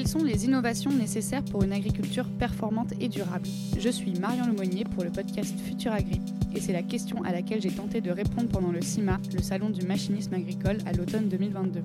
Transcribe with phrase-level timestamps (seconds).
[0.00, 3.46] Quelles sont les innovations nécessaires pour une agriculture performante et durable?
[3.78, 6.22] Je suis Marion Lemonnier pour le podcast Futur Agri
[6.54, 9.68] et c'est la question à laquelle j'ai tenté de répondre pendant le CIMA, le salon
[9.68, 11.82] du machinisme agricole à l'automne 2022.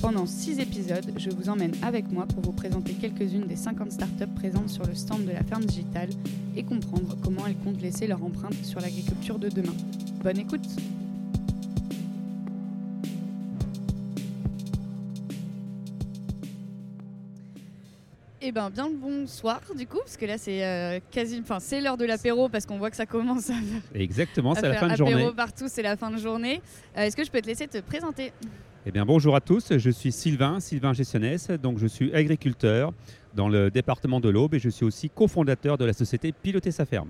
[0.00, 4.34] Pendant 6 épisodes, je vous emmène avec moi pour vous présenter quelques-unes des 50 startups
[4.36, 6.10] présentes sur le stand de la ferme digitale
[6.54, 9.74] et comprendre comment elles comptent laisser leur empreinte sur l'agriculture de demain.
[10.22, 10.68] Bonne écoute
[18.48, 21.80] Eh ben bien le bonsoir du coup parce que là c'est euh, quasi, enfin c'est
[21.80, 23.54] l'heure de l'apéro parce qu'on voit que ça commence à
[23.92, 25.32] Exactement, c'est la fin de apéro journée.
[25.34, 26.62] partout, c'est la fin de journée.
[26.96, 28.32] Euh, Est-ce que je peux te laisser te présenter?
[28.86, 32.92] Eh bien, bonjour à tous, je suis Sylvain, Sylvain Gessionnès, donc je suis agriculteur
[33.34, 36.86] dans le département de l'Aube et je suis aussi cofondateur de la société Piloter sa
[36.86, 37.08] ferme.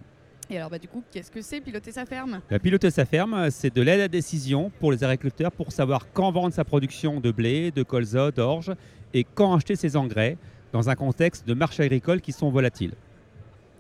[0.48, 2.41] Et alors bah du coup qu'est-ce que c'est piloter sa ferme?
[2.48, 6.31] La Piloter sa ferme, c'est de l'aide à décision pour les agriculteurs pour savoir quand
[6.33, 8.73] vendre sa production de blé, de colza, d'orge
[9.12, 10.39] et quand acheter ses engrais
[10.77, 12.92] dans un contexte de marché agricole qui sont volatiles.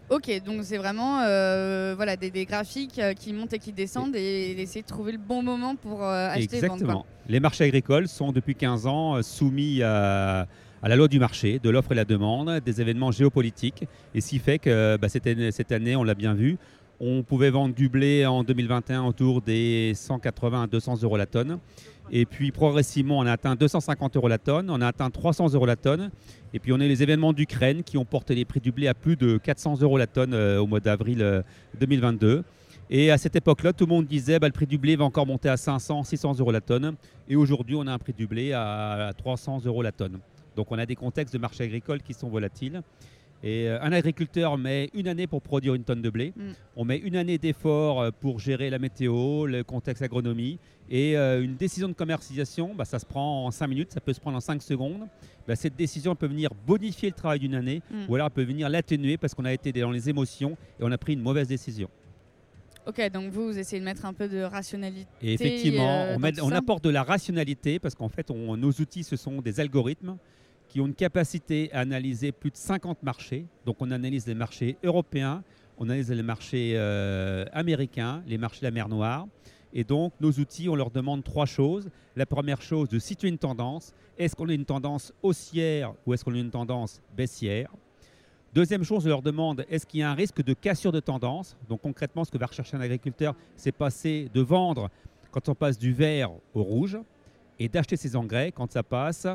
[0.08, 4.14] Ok, donc c'est vraiment euh, voilà, des, des graphiques euh, qui montent et qui descendent
[4.14, 6.74] et, essayer de trouver le bon moment pour euh, acheter et vendre.
[6.74, 7.00] Exactement.
[7.00, 7.06] quoi.
[7.28, 10.46] Les marchés agricoles sont depuis 15 ans soumis à,
[10.82, 13.84] à la loi du marché, de l'offre et la demande, des événements géopolitiques.
[14.14, 16.56] Et ce qui fait que bah, cette, année, cette année, on l'a bien vu,
[17.00, 21.58] on pouvait vendre du blé en 2021 autour des 180 à 200 euros la tonne.
[22.10, 25.66] Et puis progressivement, on a atteint 250 euros la tonne, on a atteint 300 euros
[25.66, 26.10] la tonne.
[26.54, 28.94] Et puis on a les événements d'Ukraine qui ont porté les prix du blé à
[28.94, 31.42] plus de 400 euros la tonne euh, au mois d'avril euh,
[31.80, 32.44] 2022.
[32.88, 35.26] Et à cette époque-là, tout le monde disait bah, le prix du blé va encore
[35.26, 36.94] monter à 500, 600 euros la tonne.
[37.28, 40.20] Et aujourd'hui, on a un prix du blé à 300 euros la tonne.
[40.54, 42.82] Donc on a des contextes de marché agricole qui sont volatiles.
[43.48, 46.32] Et euh, un agriculteur met une année pour produire une tonne de blé.
[46.36, 46.42] Mm.
[46.74, 50.58] On met une année d'effort euh, pour gérer la météo, le contexte agronomie.
[50.90, 54.12] Et euh, une décision de commercialisation, bah, ça se prend en 5 minutes, ça peut
[54.12, 55.06] se prendre en 5 secondes.
[55.46, 58.06] Bah, cette décision peut venir bonifier le travail d'une année Mm.
[58.08, 60.90] ou alors elle peut venir l'atténuer parce qu'on a été dans les émotions et on
[60.90, 61.88] a pris une mauvaise décision.
[62.86, 65.06] Ok, donc vous, vous essayez de mettre un peu de rationalité.
[65.22, 68.70] Et effectivement, euh, on, met- on apporte de la rationalité parce qu'en fait, on- nos
[68.70, 70.16] outils, ce sont des algorithmes
[70.76, 73.46] qui ont une capacité à analyser plus de 50 marchés.
[73.64, 75.42] Donc, on analyse les marchés européens,
[75.78, 79.26] on analyse les marchés euh, américains, les marchés de la mer Noire.
[79.72, 81.88] Et donc, nos outils, on leur demande trois choses.
[82.14, 83.94] La première chose, de situer une tendance.
[84.18, 87.70] Est-ce qu'on a une tendance haussière ou est-ce qu'on a une tendance baissière?
[88.52, 91.56] Deuxième chose, on leur demande est-ce qu'il y a un risque de cassure de tendance?
[91.70, 94.90] Donc concrètement, ce que va rechercher un agriculteur, c'est passer de vendre
[95.30, 96.98] quand on passe du vert au rouge
[97.58, 99.26] et d'acheter ses engrais quand ça passe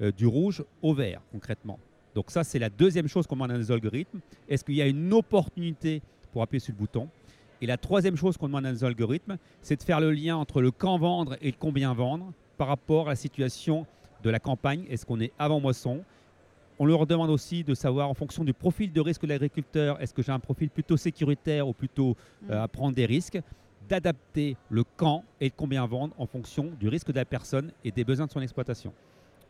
[0.00, 1.78] euh, du rouge au vert, concrètement.
[2.14, 4.20] Donc ça, c'est la deuxième chose qu'on demande à nos algorithmes.
[4.48, 6.02] Est-ce qu'il y a une opportunité
[6.32, 7.08] pour appuyer sur le bouton?
[7.60, 10.60] Et la troisième chose qu'on demande à nos algorithmes, c'est de faire le lien entre
[10.60, 13.86] le quand vendre et le combien vendre par rapport à la situation
[14.22, 14.84] de la campagne.
[14.88, 16.02] Est-ce qu'on est avant moisson?
[16.80, 20.14] On leur demande aussi de savoir en fonction du profil de risque de l'agriculteur, est-ce
[20.14, 22.50] que j'ai un profil plutôt sécuritaire ou plutôt Mm.
[22.50, 23.40] euh, à prendre des risques,
[23.88, 28.04] d'adapter le quand et combien vendre en fonction du risque de la personne et des
[28.04, 28.92] besoins de son exploitation.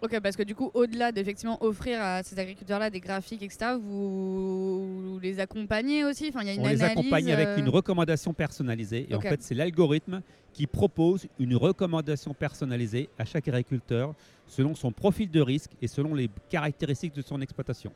[0.00, 5.19] Ok, parce que du coup, au-delà d'effectivement offrir à ces agriculteurs-là des graphiques, etc., vous,
[5.21, 6.28] les accompagnez aussi?
[6.28, 9.15] Enfin, il y a une On les analyse, accompagne avec euh, une recommandation personnalisée et
[9.16, 10.22] en fait c'est l'algorithme
[10.53, 14.15] qui propose une recommandation personnalisée à chaque agriculteur
[14.47, 17.93] selon son profil de risque et selon les caractéristiques de son exploitation.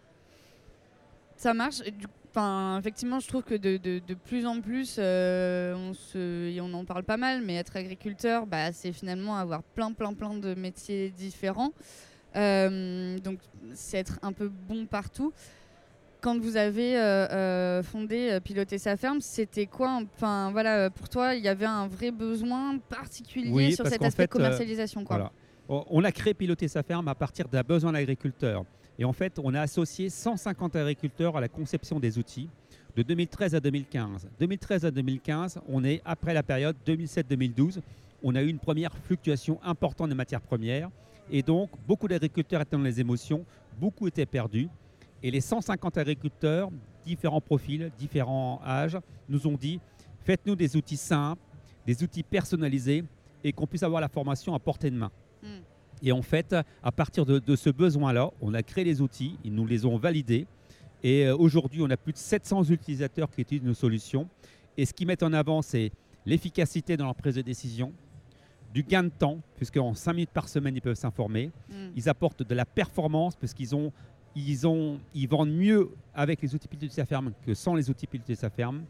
[1.36, 1.82] Ça marche.
[1.84, 5.92] Et du- Enfin, effectivement, je trouve que de, de- de plus en plus, euh, on,
[5.92, 9.92] se, et on en parle pas mal, mais être agriculteur, bah, c'est finalement avoir plein,
[9.92, 11.72] plein, plein de métiers différents.
[12.34, 13.38] Euh, donc,
[13.74, 15.34] c'est être un peu bon partout.
[16.22, 21.44] Quand vous avez euh, fondé Piloter sa ferme, c'était quoi Enfin, voilà, pour toi, il
[21.44, 25.16] y avait un vrai besoin particulier Oui, sur cet aspect fait, commercialisation, quoi?
[25.16, 25.32] Voilà.
[25.68, 28.64] On on a créé Piloter sa ferme à partir d'un besoin de l'agriculteur.
[29.02, 32.48] Et en fait, on a associé 150 agriculteurs à la conception des outils
[32.94, 34.28] de 2013 à 2015.
[34.38, 37.80] 2013 à 2015, on est après la période 2007-2012.
[38.22, 40.88] On a eu une première fluctuation importante des matières premières.
[41.32, 43.44] Et donc, beaucoup d'agriculteurs étaient dans les émotions,
[43.80, 44.68] beaucoup étaient perdus.
[45.20, 46.70] Et les 150 agriculteurs,
[47.04, 48.98] différents profils, différents âges,
[49.28, 49.80] nous ont dit
[50.24, 51.42] faites-nous des outils simples,
[51.84, 53.02] des outils personnalisés
[53.42, 55.10] et qu'on puisse avoir la formation à portée de main.
[55.42, 55.48] Mm.
[56.02, 59.54] Et en fait, à partir de, de ce besoin-là, on a créé les outils, ils
[59.54, 60.46] nous les ont validés.
[61.02, 64.28] Et euh, aujourd'hui, on a plus de 700 utilisateurs qui utilisent nos solutions.
[64.76, 65.90] Et ce qu'ils mettent en avant, c'est
[66.24, 67.92] l'efficacité dans leur prise de décision,
[68.72, 71.50] du gain de temps, puisqu'en 5 minutes par semaine, ils peuvent s'informer.
[71.68, 71.74] Mm.
[71.96, 73.92] Ils apportent de la performance, parce qu'ils ont,
[74.34, 77.90] ils ont, ils vendent mieux avec les outils pilotés de sa ferme que sans les
[77.90, 78.84] outils pilotés de sa ferme.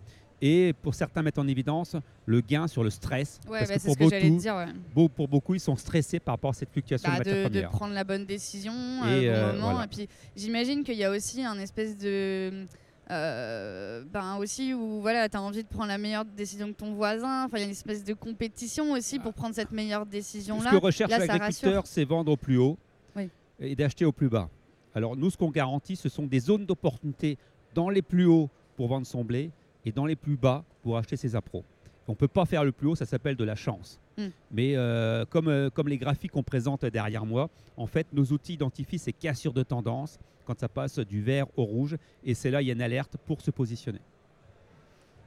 [0.44, 1.94] Et pour certains, mettre en évidence
[2.26, 3.38] le gain sur le stress.
[3.48, 4.56] Ouais, parce bah, que c'est pour ce que j'allais te beaucoup, dire.
[4.56, 4.66] ouais.
[4.92, 7.60] beau- pour beaucoup, ils sont stressés par rapport à cette fluctuation Bah, de matières de,
[7.60, 8.72] de prendre la bonne décision
[9.06, 9.70] Et, euh, au euh, bon moment.
[9.74, 9.84] voilà.
[9.84, 12.66] Et puis j'imagine qu'il y a aussi un espèce de.
[13.10, 16.92] euh, ben aussi où voilà, tu as envie de prendre la meilleure décision que ton
[16.94, 17.44] voisin.
[17.44, 20.70] Enfin, il y a une espèce de compétition aussi pour prendre cette meilleure Ce décision-là.
[20.70, 22.76] que recherche l'agriculteur, c'est vendre au plus haut
[23.16, 23.28] Oui.
[23.60, 24.48] et d'acheter au plus bas.
[24.94, 27.38] Alors nous, ce qu'on garantit, ce sont des zones d'opportunité
[27.74, 29.50] dans les plus hauts pour vendre son blé
[29.84, 31.64] et dans les plus bas pour acheter ses appros.
[32.08, 34.00] On ne peut pas faire le plus haut, ça s'appelle de la chance.
[34.18, 34.26] Mm.
[34.50, 38.54] Mais euh, comme, euh, comme les graphiques qu'on présente derrière moi, en fait, nos outils
[38.54, 41.96] identifient ces cassures de tendance quand ça passe du vert au rouge.
[42.24, 44.00] Et c'est là, il y a une alerte pour se positionner.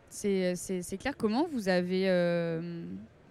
[0.09, 1.15] C'est c'est clair.
[1.17, 2.09] Comment vous avez.
[2.09, 2.85] euh,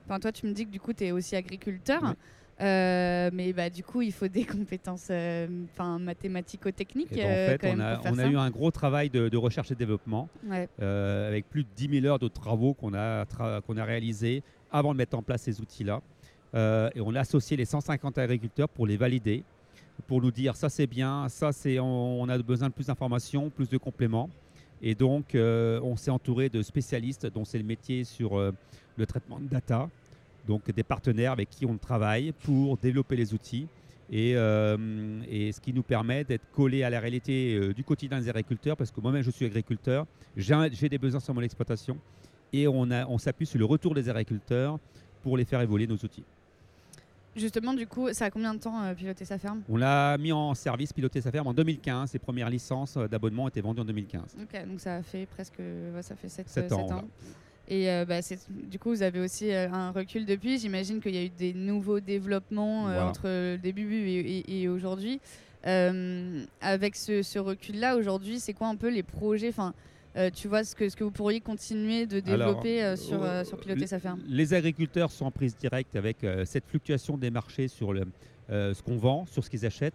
[0.07, 2.03] Enfin, toi, tu me dis que du coup, tu es aussi agriculteur.
[2.03, 2.11] Oui.
[2.61, 7.15] Euh, mais bah, du coup, il faut des compétences euh, enfin, mathématico-techniques.
[7.15, 9.11] Ben, euh, en fait, quand on même a, pour on a eu un gros travail
[9.11, 10.29] de, de recherche et développement.
[10.47, 10.69] Ouais.
[10.81, 14.43] euh, avec plus de 10 000 heures de travaux qu'on a, tra- qu'on a réalisés
[14.71, 16.01] avant de mettre en place ces outils-là.
[16.95, 19.43] Et on a associé les 150 agriculteurs pour les valider,
[20.07, 23.51] pour nous dire ça c'est bien, ça c'est on, on a besoin de plus d'informations,
[23.51, 24.31] plus de compléments.
[24.81, 29.49] Et donc on s'est entouré de spécialistes dont c'est le métier sur le traitement de
[29.49, 29.89] data,
[30.47, 33.67] donc des partenaires avec qui on travaille pour développer les outils.
[34.11, 38.21] Et, euh, et ce qui nous permet d'être collé à la réalité euh, du quotidien
[38.21, 40.07] des agriculteurs, parce que moi-même je suis agriculteur,
[40.37, 41.99] j'ai des besoins sur mon exploitation,
[42.53, 44.79] et on, s'appuie sur le retour des agriculteurs
[45.23, 46.23] pour les faire évoluer nos outils.
[47.35, 49.63] Justement, du coup, ça a combien de temps euh, piloter sa ferme?
[49.69, 53.63] On l'a mis en service, piloté sa ferme en 2015, ses premières licences d'abonnement étaient
[53.63, 54.37] vendues en 2015.
[54.41, 55.61] Ok, donc ça fait presque
[56.03, 57.05] ça fait 7, Sept ans, voilà.
[57.69, 60.59] Et euh, bah, c'est- du coup, vous avez aussi euh, un recul depuis.
[60.59, 63.07] J'imagine qu'il y a eu des nouveaux développements euh, Voilà.
[63.09, 65.21] entre le début et, et- et aujourd'hui.
[65.67, 69.49] Euh, avec ce, ce recul-là, aujourd'hui, c'est quoi un peu les projets?
[69.49, 69.73] Enfin,
[70.17, 73.23] euh, Tu vois ce que, ce que vous pourriez continuer de Alors, développer euh, sur,
[73.25, 74.21] euh, sur piloter sa ferme?
[74.29, 78.05] Les agriculteurs sont en prise directe avec cette fluctuation des marchés sur le-
[78.51, 79.95] ce qu'on vend, sur ce qu'ils achètent.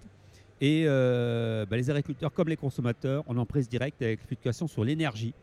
[0.59, 4.83] Et bah, les agriculteurs, comme les consommateurs, on est en prise directe avec fluctuation sur
[4.83, 5.33] l'énergie.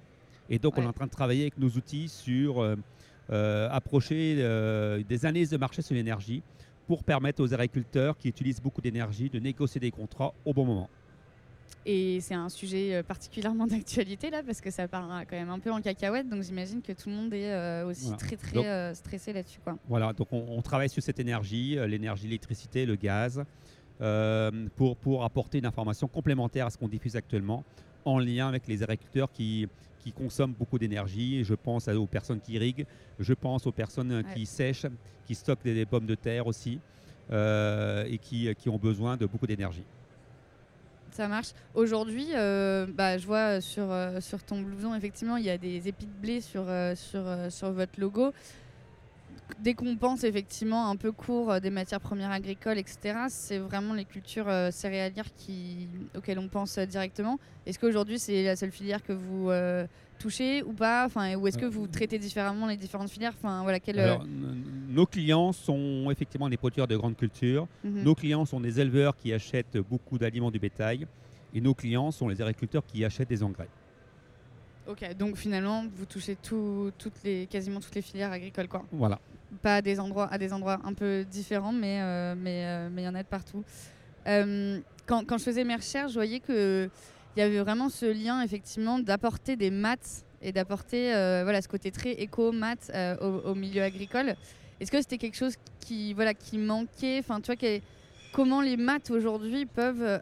[0.51, 2.77] Et donc, on est en train de travailler avec nos outils sur euh,
[3.31, 6.43] euh, approcher euh, des analyses de marché sur l'énergie
[6.87, 10.89] pour permettre aux agriculteurs qui utilisent beaucoup d'énergie de négocier des contrats au bon moment.
[11.85, 15.73] Et c'est un sujet particulièrement d'actualité là, parce que ça part quand même un peu
[15.73, 16.29] en cacahuète.
[16.29, 18.17] Donc j'imagine que tout le monde est euh, aussi Voilà.
[18.19, 19.59] très très Donc- euh, stressé là-dessus.
[19.89, 23.43] Voilà, donc on, on travaille sur cette énergie, euh, l'énergie, l'électricité, le gaz,
[24.77, 27.65] pour, pour apporter une information complémentaire à ce qu'on diffuse actuellement,
[28.05, 29.67] en lien avec les agriculteurs qui,
[30.07, 31.43] qui consomment beaucoup d'énergie.
[31.43, 32.87] Je pense aux personnes qui irriguent,
[33.19, 34.35] je pense aux personnes euh, Ouais.
[34.35, 34.87] qui sèchent,
[35.27, 36.79] qui stockent des, des pommes de terre aussi,
[37.33, 39.83] euh, et qui, qui ont besoin de beaucoup d'énergie.
[41.11, 41.49] Ça marche.
[41.75, 45.89] Aujourd'hui, euh, bah, je vois sur, euh, sur ton blouson, effectivement, il y a des
[45.89, 48.33] épis de blé sur, euh, sur, sur votre logo.
[49.59, 53.95] Dès qu'on pense effectivement un peu court euh, des matières premières agricoles, etc., c'est vraiment
[53.95, 57.39] les cultures euh, céréalières qui, auxquelles on pense euh, directement.
[57.65, 59.87] Est-ce qu'aujourd'hui, c'est la seule filière que vous euh,
[60.19, 61.07] touchez ou pas?
[61.07, 63.33] Enfin, Ou est-ce que vous traitez différemment les différentes filières?
[63.39, 67.67] Enfin, voilà, quel, Alors, n- nos clients sont effectivement des producteurs de grandes cultures.
[67.83, 68.03] mhm.
[68.03, 71.07] Nos clients sont des éleveurs qui achètent beaucoup d'aliments du bétail.
[71.55, 73.69] Et nos clients sont les agriculteurs qui achètent des engrais.
[74.87, 78.69] Ok, donc finalement, vous touchez tout, toutes les, quasiment toutes les filières agricoles.
[78.69, 78.85] Quoi.
[78.93, 79.19] Voilà.
[79.63, 83.03] Pas à des endroits, à des endroits un peu différents, mais euh, mais euh, mais
[83.03, 83.65] il y en a de partout.
[84.27, 86.89] Euh, quand, quand je faisais mes recherches, je voyais que
[87.37, 91.11] il y avait vraiment ce lien effectivement d'apporter des maths et d'apporter
[91.45, 94.35] voilà ce côté très éco maths au, au milieu agricole.
[94.81, 97.19] Est-ce que c'était quelque chose qui voilà qui manquait?
[97.19, 97.81] Enfin, tu vois,
[98.33, 100.21] comment les maths aujourd'hui peuvent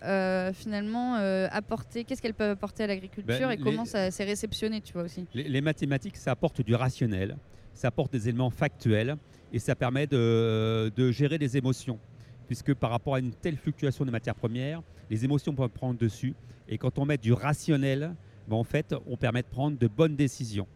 [0.55, 1.15] finalement
[1.51, 5.03] apporter Qu'est-ce qu'elles peuvent apporter à l'agriculture Ben, et comment ça s'est réceptionné, tu vois
[5.05, 5.25] aussi?
[5.35, 7.37] Les, les mathématiques, ça apporte du rationnel,
[7.75, 9.17] ça apporte des éléments factuels
[9.53, 11.99] et ça permet de, de gérer des émotions.
[12.47, 16.35] Puisque par rapport à une telle fluctuation des matières premières, les émotions peuvent prendre dessus.
[16.69, 18.15] Et quand on met du rationnel,
[18.49, 20.67] ben, en fait, on permet de prendre de bonnes décisions.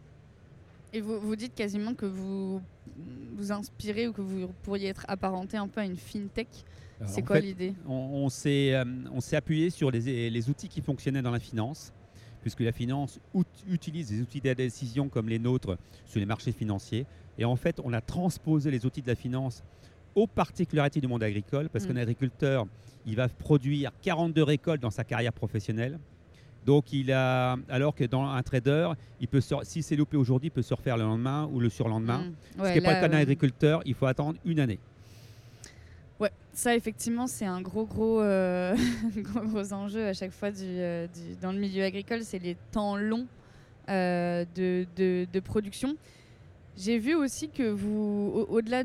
[0.91, 2.61] Et vous, vous dites quasiment que vous
[3.37, 6.47] vous inspirez ou que vous pourriez être apparenté un peu à une fintech.
[7.05, 7.73] C'est quoi l'idée?
[7.87, 11.39] on, on s'est euh, on s'est appuyé sur les, les outils qui fonctionnaient dans la
[11.39, 11.93] finance,
[12.41, 16.51] puisque la finance out- utilise des outils de décision comme les nôtres sur les marchés
[16.51, 17.05] financiers.
[17.37, 19.63] Et en fait, on a transposé les outils de la finance
[20.15, 21.87] aux particularités du monde agricole, parce Mm.
[21.89, 22.65] qu'un agriculteur,
[23.05, 25.99] il va produire 42 récoltes dans sa carrière professionnelle.
[26.65, 28.89] Donc, il a, alors que dans un trader,
[29.21, 31.69] il peut se- si c'est loupé aujourd'hui, il peut se refaire le lendemain ou le
[31.69, 32.19] surlendemain.
[32.57, 32.63] Mm.
[32.65, 34.79] Ce qui n'est pas le cas d'un euh, agriculteur, il faut attendre une année.
[36.19, 38.75] Ouais, ça effectivement c'est un gros gros, euh,
[39.17, 42.57] gros gros enjeu à chaque fois du, euh, du- dans le milieu agricole, c'est les
[42.71, 43.25] temps longs
[43.89, 45.95] euh, de, de- de production.
[46.77, 48.83] J'ai vu aussi que vous, au- au-delà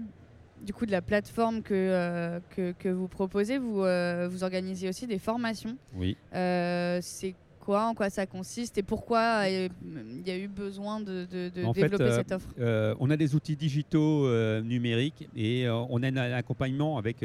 [0.63, 5.19] du coup de la plateforme que, que, que vous proposez, vous, vous organisez aussi des
[5.19, 5.77] formations.
[5.95, 6.17] Oui.
[6.33, 7.35] C'est
[7.65, 11.49] quoi, en quoi ça consiste et pourquoi euh, il y a eu besoin de, de-
[11.49, 15.29] de En fait, développer euh, cette offre Euh, on a des outils digitaux euh, numériques
[15.35, 17.25] et euh, on a un accompagnement avec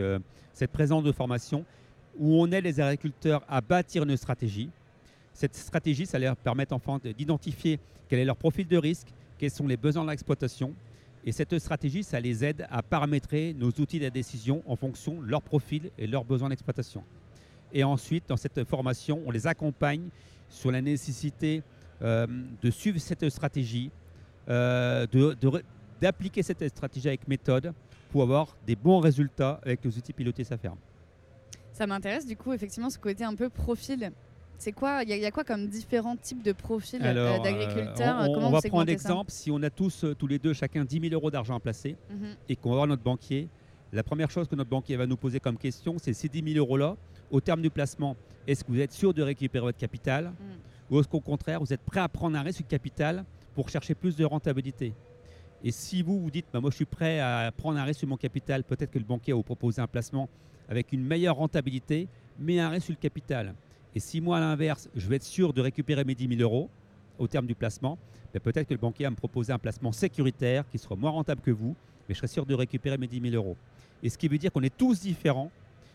[0.53, 1.65] cette présence de formation
[2.17, 4.69] où on aide les agriculteurs à bâtir une stratégie.
[5.33, 7.79] Cette stratégie, ça leur permet enfin de- d'identifier
[8.09, 10.73] quel est leur profil de risque, quels sont les besoins de l'exploitation.
[11.25, 15.27] Et cette stratégie, ça les aide à paramétrer nos outils de décision en fonction de
[15.27, 17.03] leur profil et leurs besoins d'exploitation.
[17.73, 20.09] Et ensuite, dans cette formation, on les accompagne
[20.49, 21.61] sur la nécessité
[22.01, 22.25] euh,
[22.61, 23.91] de suivre cette stratégie,
[24.49, 25.05] euh,
[26.01, 27.73] d'appliquer cette stratégie avec méthode
[28.11, 30.77] pour avoir des bons résultats avec les outils pilotés sa ferme.
[31.73, 34.11] Ça m'intéresse du coup, effectivement, ce côté un peu profil.
[34.57, 37.39] C'est quoi Il y, a- il y a quoi comme différents types de profils euh,
[37.39, 39.31] d'agriculteurs euh, on, va prendre un segmentez ça exemple.
[39.31, 42.35] Si on a tous, tous les deux, chacun 10 000 euros d'argent à placer Mhm.
[42.49, 43.47] et qu'on va voir notre banquier,
[43.93, 46.57] la première chose que notre banquier va nous poser comme question, c'est ces 10 000
[46.57, 46.97] euros-là,
[47.31, 48.15] au terme du placement,
[48.47, 50.93] est-ce que vous êtes sûr de récupérer votre capital Mm.
[50.95, 53.23] ou est-ce qu'au contraire, vous êtes prêt à prendre un risque de capital
[53.55, 54.93] pour chercher plus de rentabilité?
[55.63, 58.07] Et si vous vous dites, bah, moi je suis prêt à prendre un risque sur
[58.07, 60.29] mon capital, peut-être que le banquier va vous proposer un placement
[60.69, 62.07] avec une meilleure rentabilité,
[62.39, 63.53] mais un risque sur le capital.
[63.95, 66.69] Et si moi, à l'inverse, je vais être sûr de récupérer mes 10 000 euros
[67.17, 67.97] au terme du placement,
[68.33, 71.41] bah, peut-être que le banquier va me proposer un placement sécuritaire qui sera moins rentable
[71.41, 71.75] que vous,
[72.07, 73.57] mais je serai sûr de récupérer mes 10 000 euros.
[74.01, 75.51] Et ce qui veut dire qu'on est tous différents,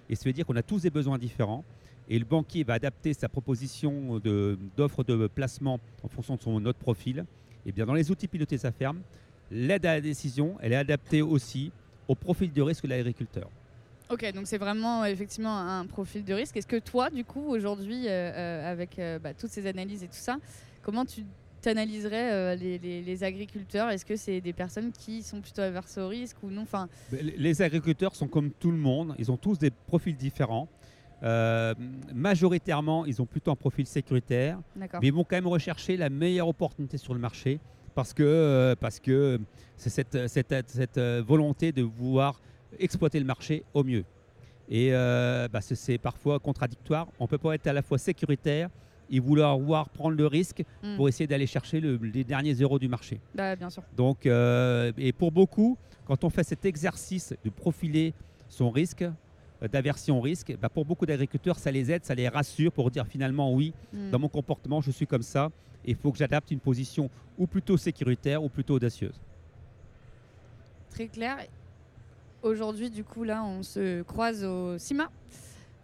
[0.09, 1.65] et ça veut dire qu'on a tous des besoins différents.
[2.09, 6.61] Et le banquier va adapter sa proposition de- d'offre de, placement en fonction de son
[6.61, 7.25] notre profil.
[7.65, 9.01] Et bien dans les outils pilotés sa ferme,
[9.51, 11.73] l'aide à la décision, elle est adaptée aussi
[12.09, 13.49] au profil de risque de l'agriculteur.
[14.11, 16.57] Ok, donc c'est vraiment effectivement un profil de risque.
[16.59, 20.09] Est-ce que toi, du coup, aujourd'hui, euh, euh, avec euh, bah, toutes ces analyses et
[20.09, 20.37] tout ça,
[20.83, 21.23] comment tu
[21.65, 23.89] t'analyserais euh, les, les- les agriculteurs?
[23.91, 26.63] Est-ce que c'est des personnes qui sont plutôt averses au risque ou non?
[26.63, 30.69] Enfin, Les- Les agriculteurs sont comme tout le monde, ils ont tous des profils différents.
[31.23, 31.75] Euh,
[32.13, 36.49] majoritairement, ils ont plutôt un profil sécuritaire, mais ils vont quand même rechercher la meilleure
[36.49, 37.61] opportunité sur le marché
[37.95, 39.41] parce que euh, parce que
[39.77, 42.41] c'est cette, cette, cette, volonté de vouloir
[42.79, 44.05] exploiter le marché au mieux.
[44.69, 47.07] Et euh, bah, c'est- c'est parfois contradictoire.
[47.21, 48.69] On peut pas être à la fois sécuritaire
[49.11, 50.97] et vouloir voir prendre le risque Mm.
[50.97, 53.21] pour essayer d'aller chercher le- les derniers euros du marché.
[53.35, 53.83] Bah, bien sûr.
[53.97, 58.15] Donc, euh, et pour beaucoup, quand on fait cet exercice de profiler
[58.49, 62.29] son risque, euh, d'aversion au risque, bah, pour beaucoup d'agriculteurs, ça les aide, ça les
[62.29, 64.11] rassure pour dire finalement oui, Mm.
[64.11, 65.51] dans mon comportement, je suis comme ça,
[65.85, 69.21] et il faut que j'adapte une position ou plutôt sécuritaire ou plutôt audacieuse.
[70.91, 71.37] Très clair.
[72.43, 75.11] Aujourd'hui, du coup, là, on se croise au CIMA.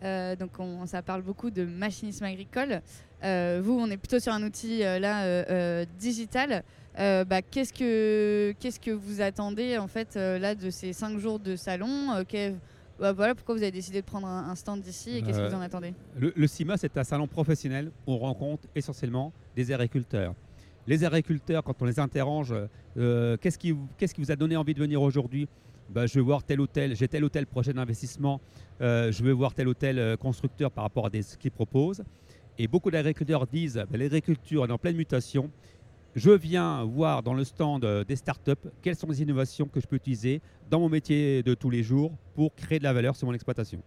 [0.03, 2.81] Euh, donc, on- ça parle beaucoup de machinisme agricole.
[3.23, 6.63] Euh, vous, on est plutôt sur un outil euh, là euh, digital.
[6.99, 11.19] Euh, bah, qu'est-ce que qu'est-ce que vous attendez en fait euh, là de ces cinq
[11.19, 12.53] jours de salon Euh,
[12.99, 15.49] bah, Voilà, pourquoi vous avez décidé de prendre un, un stand d'ici et qu'est-ce que
[15.49, 15.95] vous en attendez?
[16.19, 20.35] Le, le CIMA, c'est un salon professionnel où on rencontre essentiellement des agriculteurs.
[20.87, 22.55] Les agriculteurs, quand on les interroge,
[22.97, 25.47] qu'est-ce qui, vous- qu'est-ce qui vous a donné envie de venir aujourd'hui?
[25.91, 28.41] Ben, Je veux voir tel ou tel, j'ai tel ou tel projet d'investissement,
[28.81, 32.03] je veux voir tel ou tel constructeur par rapport à des- ce qu'ils proposent.
[32.63, 35.51] Et beaucoup d'agriculteurs disent ben, l'agriculture est en pleine mutation.
[36.15, 39.87] Je viens voir dans le stand euh, des startups quelles sont les innovations que je
[39.87, 43.27] peux utiliser dans mon métier de tous les jours pour créer de la valeur sur
[43.27, 43.83] mon exploitation.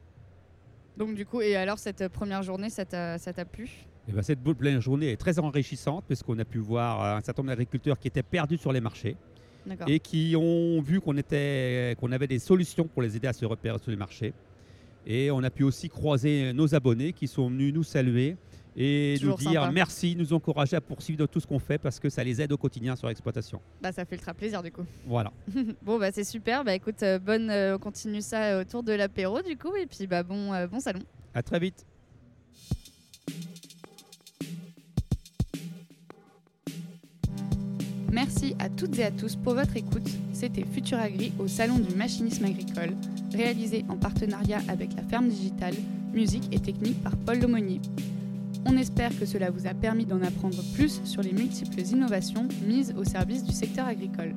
[0.98, 3.70] Donc, du coup, et alors cette euh, première journée, ça t'a plu?
[4.08, 7.44] Eh ben, cette pleine journée est très enrichissante puisqu'on a pu voir euh, un certain
[7.44, 9.15] nombre d'agriculteurs qui étaient perdus sur les marchés
[9.86, 13.77] et qui ont vu qu'on qu'on avait des solutions pour les aider à se repérer
[13.77, 14.34] sur les marchés.
[15.06, 18.36] Et on a pu aussi croiser nos abonnés qui sont venus nous saluer
[18.75, 19.72] et Toujours nous dire sympa.
[19.74, 22.51] merci, nous encourager à poursuivre dans tout ce qu'on fait parce que ça les aide
[22.51, 23.62] au quotidien sur l'exploitation.
[23.82, 24.84] Bah, ça fait ultra plaisir du coup.
[25.06, 25.32] Voilà.
[25.84, 26.63] bon bah c'est super.
[26.63, 29.86] Bah écoute, euh, bonne, euh, on continue ça euh, autour de l'apéro du coup et
[29.86, 31.01] puis bah bon, euh, bon salon.
[31.34, 31.86] À très vite.
[38.12, 40.08] Merci à toutes et à tous pour votre écoute.
[40.34, 42.96] C'était Futur Agri au Salon du Machinisme Agricole,
[43.34, 45.74] réalisé en partenariat avec la Ferme Digitale,
[46.13, 47.82] musique et technique par Paul Lomonier.
[48.65, 52.93] On espère que cela vous a permis d'en apprendre plus sur les multiples innovations mises
[52.98, 54.34] au service du secteur agricole.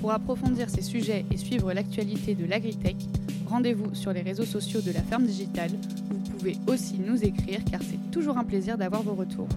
[0.00, 2.96] Pour approfondir ces sujets et suivre l'actualité de l'agritech,
[3.46, 5.72] rendez-vous sur les réseaux sociaux de la Ferme Digitale.
[6.10, 9.48] Vous pouvez aussi nous écrire car c'est toujours un plaisir d'avoir vos retours.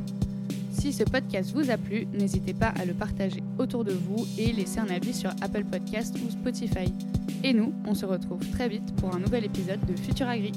[0.71, 4.51] Si ce podcast vous a plu, n'hésitez pas à le partager autour de vous et
[4.51, 6.93] laisser un avis sur Apple Podcast ou Spotify.
[7.43, 10.51] Et nous, on se retrouve très vite pour un nouvel épisode de Futur Agri.